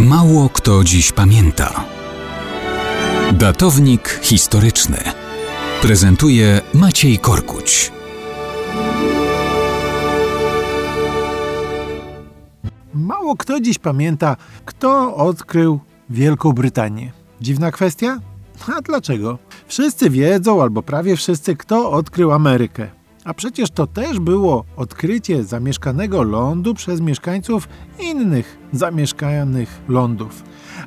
Mało 0.00 0.48
kto 0.48 0.84
dziś 0.84 1.12
pamięta. 1.12 1.84
Datownik 3.32 4.20
historyczny 4.22 4.96
prezentuje 5.82 6.60
Maciej 6.74 7.18
Korkuć. 7.18 7.92
Mało 12.94 13.36
kto 13.36 13.60
dziś 13.60 13.78
pamięta, 13.78 14.36
kto 14.64 15.16
odkrył 15.16 15.80
Wielką 16.10 16.52
Brytanię. 16.52 17.12
Dziwna 17.40 17.70
kwestia? 17.70 18.20
A 18.76 18.80
dlaczego? 18.80 19.38
Wszyscy 19.66 20.10
wiedzą, 20.10 20.62
albo 20.62 20.82
prawie 20.82 21.16
wszyscy, 21.16 21.56
kto 21.56 21.90
odkrył 21.90 22.32
Amerykę. 22.32 22.88
A 23.24 23.34
przecież 23.34 23.70
to 23.70 23.86
też 23.86 24.20
było 24.20 24.64
odkrycie 24.76 25.44
zamieszkanego 25.44 26.22
lądu 26.22 26.74
przez 26.74 27.00
mieszkańców 27.00 27.68
innych 28.00 28.58
zamieszkanych 28.72 29.80
lądów. 29.88 30.42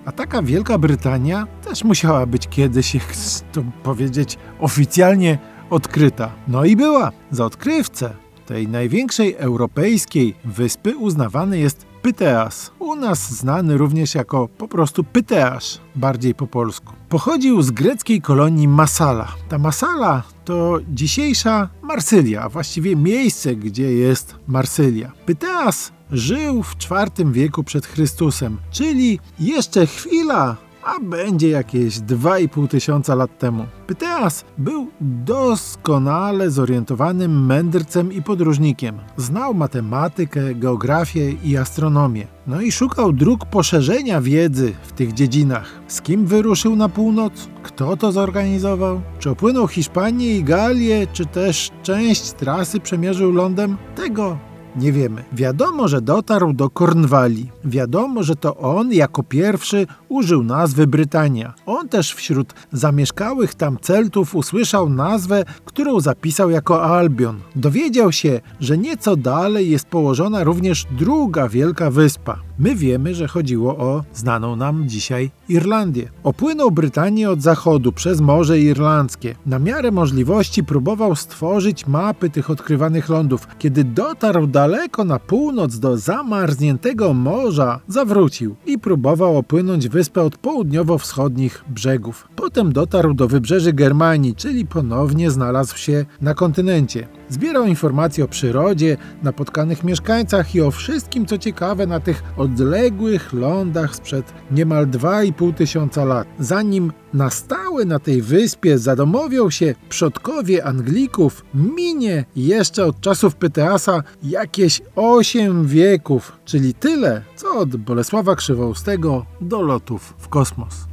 A 0.06 0.12
taka 0.12 0.42
Wielka 0.42 0.78
Brytania 0.78 1.48
też 1.64 1.84
musiała 1.84 2.26
być 2.26 2.48
kiedyś, 2.48 2.94
jak 2.96 3.14
to 3.52 3.64
powiedzieć, 3.84 4.38
oficjalnie 4.60 5.38
odkryta. 5.70 6.32
No 6.48 6.66
i 6.66 6.76
była. 6.76 7.12
Za 7.32 7.46
odkrywcę 7.46 8.14
tej 8.46 8.68
największej 8.68 9.36
europejskiej 9.36 10.36
wyspy 10.46 10.98
uznawany 10.98 11.60
jest 11.60 11.86
Pyteas, 12.02 12.72
u 12.80 12.96
nas 12.96 13.32
znany 13.32 13.78
również 13.78 14.16
jako 14.16 14.48
po 14.48 14.68
prostu 14.68 15.04
Pyteasz, 15.04 15.80
bardziej 15.96 16.36
po 16.36 16.48
polsku. 16.48 16.94
Pochodził 17.10 17.62
z 17.62 17.72
greckiej 17.72 18.22
kolonii 18.22 18.68
Masala. 18.68 19.28
Ta 19.50 19.58
Masala 19.58 20.24
to 20.48 20.80
dzisiejsza 20.90 21.70
Marsylia, 21.82 22.42
a 22.42 22.50
właściwie 22.50 22.96
miejsce, 22.96 23.56
gdzie 23.56 23.92
jest 23.92 24.36
Marsylia. 24.48 25.12
Pyteas 25.26 25.92
żył 26.12 26.64
w 26.64 26.76
IV 26.76 27.32
wieku 27.32 27.64
przed 27.64 27.86
Chrystusem, 27.86 28.58
czyli 28.72 29.20
jeszcze 29.40 29.88
chwila 29.88 30.58
a 30.88 31.00
będzie 31.00 31.50
jakieś 31.50 32.00
2,5 32.00 32.68
tysiąca 32.68 33.16
lat 33.16 33.38
temu. 33.38 33.66
Pyteas 33.88 34.46
był 34.58 34.88
doskonale 35.02 36.52
zorientowanym 36.52 37.46
mędrcem 37.46 38.14
i 38.14 38.22
podróżnikiem. 38.22 38.98
Znał 39.18 39.54
matematykę, 39.54 40.56
geografię 40.56 41.32
i 41.32 41.58
astronomię. 41.58 42.28
No 42.48 42.62
i 42.62 42.72
szukał 42.72 43.14
dróg 43.14 43.46
poszerzenia 43.46 44.22
wiedzy 44.22 44.74
w 44.84 44.92
tych 44.92 45.14
dziedzinach. 45.14 45.82
Z 45.88 46.02
kim 46.02 46.26
wyruszył 46.26 46.76
na 46.76 46.90
północ? 46.90 47.48
Kto 47.64 47.98
to 47.98 48.12
zorganizował? 48.12 49.02
Czy 49.20 49.30
opłynął 49.30 49.68
Hiszpanię 49.68 50.36
i 50.36 50.44
Galię, 50.44 51.08
czy 51.14 51.26
też 51.26 51.72
część 51.84 52.32
trasy 52.32 52.80
przemierzył 52.80 53.32
lądem? 53.32 53.78
Tego 53.96 54.38
nie 54.78 54.92
wiemy. 54.92 55.24
Wiadomo, 55.34 55.88
że 55.88 56.02
dotarł 56.02 56.54
do 56.54 56.70
Kornwali. 56.70 57.50
Wiadomo, 57.66 58.24
że 58.24 58.36
to 58.36 58.58
on 58.58 58.94
jako 58.94 59.24
pierwszy 59.24 59.88
użył 60.10 60.44
nazwy 60.44 60.88
Brytania. 60.88 61.54
On 61.66 61.90
też 61.90 62.14
wśród 62.14 62.54
zamieszkałych 62.72 63.56
tam 63.56 63.78
Celtów 63.82 64.36
usłyszał 64.36 64.90
nazwę, 64.90 65.46
którą 65.66 66.00
zapisał 66.00 66.50
jako 66.50 66.84
Albion. 66.84 67.40
Dowiedział 67.56 68.12
się, 68.12 68.42
że 68.60 68.78
nieco 68.78 69.16
dalej 69.16 69.70
jest 69.70 69.86
położona 69.86 70.44
również 70.44 70.86
druga 70.92 71.50
wielka 71.50 71.92
wyspa. 71.92 72.47
My 72.60 72.76
wiemy, 72.76 73.16
że 73.16 73.28
chodziło 73.28 73.78
o 73.78 74.04
znaną 74.14 74.56
nam 74.56 74.90
dzisiaj 74.90 75.32
Irlandię. 75.50 76.10
Opłynął 76.24 76.72
Brytanię 76.72 77.30
od 77.30 77.42
zachodu 77.42 77.92
przez 77.92 78.22
Morze 78.22 78.60
Irlandzkie. 78.60 79.36
Na 79.46 79.60
miarę 79.60 79.92
możliwości 79.92 80.64
próbował 80.64 81.16
stworzyć 81.16 81.88
mapy 81.88 82.30
tych 82.30 82.50
odkrywanych 82.50 83.10
lądów. 83.10 83.48
Kiedy 83.60 83.84
dotarł 83.84 84.48
daleko 84.48 85.04
na 85.04 85.20
północ 85.20 85.80
do 85.80 85.98
zamarzniętego 85.98 87.14
morza, 87.14 87.80
zawrócił 87.88 88.56
i 88.66 88.80
próbował 88.80 89.38
opłynąć 89.38 89.90
wyspę 89.90 90.22
od 90.22 90.38
południowo-wschodnich 90.38 91.64
brzegów. 91.70 92.28
Potem 92.36 92.74
dotarł 92.74 93.14
do 93.14 93.28
wybrzeży 93.28 93.74
Germanii, 93.74 94.36
czyli 94.36 94.66
ponownie 94.66 95.32
znalazł 95.32 95.78
się 95.78 96.06
na 96.22 96.34
kontynencie. 96.34 97.08
Zbierał 97.30 97.66
informacje 97.66 98.24
o 98.24 98.28
przyrodzie, 98.28 98.98
napotkanych 99.24 99.84
mieszkańcach 99.84 100.56
i 100.56 100.62
o 100.62 100.72
wszystkim, 100.72 101.26
co 101.26 101.38
ciekawe 101.38 101.88
na 101.88 102.00
tych 102.00 102.24
odległych 102.38 103.34
lądach 103.34 103.96
sprzed 103.96 104.34
niemal 104.52 104.88
2,5 104.88 105.54
tysiąca 105.54 106.06
lat. 106.06 106.28
Zanim 106.40 106.92
na 107.14 107.30
stałe 107.30 107.86
na 107.86 108.00
tej 108.00 108.22
wyspie 108.22 108.78
zadomowią 108.78 109.50
się 109.50 109.76
przodkowie 109.90 110.66
Anglików, 110.66 111.46
minie 111.54 112.26
jeszcze 112.36 112.86
od 112.86 113.02
czasów 113.02 113.36
Pyteasa 113.36 114.04
jakieś 114.24 114.82
8 114.96 115.68
wieków, 115.68 116.32
czyli 116.46 116.74
tyle, 116.74 117.22
co 117.36 117.60
od 117.60 117.76
Bolesława 117.76 118.36
Krzywoustego 118.36 119.26
do 119.42 119.62
lotów 119.62 120.14
w 120.18 120.28
kosmos. 120.28 120.88